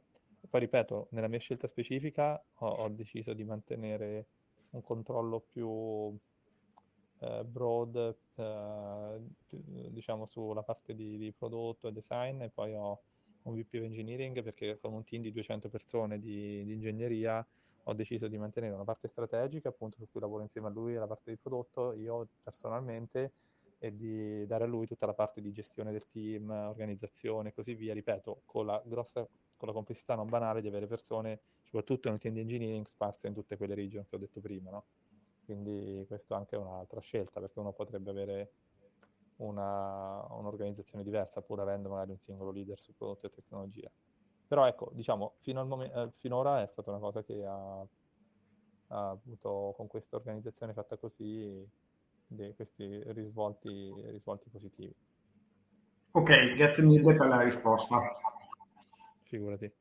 [0.50, 4.28] poi ripeto, nella mia scelta specifica ho, ho deciso di mantenere
[4.72, 6.18] un controllo più,
[7.20, 9.20] eh, broad, eh,
[9.90, 13.02] diciamo sulla parte di, di, prodotto e design e poi ho
[13.44, 17.46] un VP engineering perché con un team di 200 persone di, di ingegneria
[17.86, 21.08] ho deciso di mantenere una parte strategica appunto su cui lavoro insieme a lui la
[21.08, 23.34] parte di prodotto io personalmente
[23.78, 27.74] e di dare a lui tutta la parte di gestione del team, organizzazione e così
[27.74, 29.28] via, ripeto, con la grossa
[29.64, 33.34] con la complessità non banale di avere persone, soprattutto nel team di engineering, sparse in
[33.34, 34.86] tutte quelle regioni che ho detto prima, no?
[35.46, 38.52] Quindi questa è anche un'altra scelta, perché uno potrebbe avere
[39.38, 43.92] una, un'organizzazione diversa pur avendo magari un singolo leader su prodotto e tecnologia.
[44.48, 47.80] Però ecco, diciamo, fino al momen- eh, finora è stata una cosa che ha,
[48.88, 51.68] ha avuto con questa organizzazione fatta così
[52.56, 54.94] questi risvolti, risvolti positivi.
[56.12, 58.02] Ok, grazie mille per la risposta.
[59.24, 59.72] Figurati.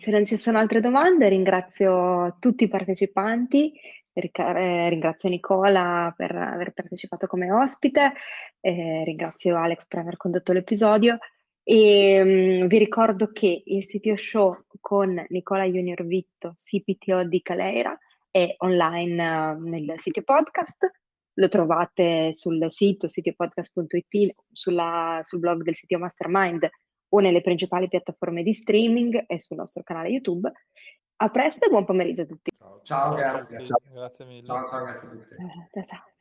[0.00, 3.72] Se non ci sono altre domande, ringrazio tutti i partecipanti,
[4.12, 8.12] eh, ringrazio Nicola per aver partecipato come ospite,
[8.60, 11.18] eh, ringrazio Alex per aver condotto l'episodio
[11.64, 12.20] e
[12.62, 17.98] um, vi ricordo che il CTO Show con Nicola Junior Vitto, CPTO di Caleira,
[18.30, 20.88] è online uh, nel sito podcast.
[21.34, 26.68] Lo trovate sul sito sitiopodcast.it, sulla, sul blog del sito Mastermind
[27.10, 30.50] o nelle principali piattaforme di streaming e sul nostro canale YouTube.
[31.20, 32.50] A presto e buon pomeriggio a tutti.
[32.56, 33.66] Ciao, ciao grazie.
[33.66, 34.46] Ciao, grazie mille.
[34.46, 35.34] Ciao, ciao, grazie a tutti.
[35.72, 36.17] Ciao, ciao.